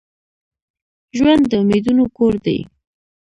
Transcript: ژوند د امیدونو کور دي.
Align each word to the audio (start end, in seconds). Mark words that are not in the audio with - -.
ژوند 1.17 1.43
د 1.47 1.51
امیدونو 1.63 2.03
کور 2.17 2.33
دي. 2.45 2.57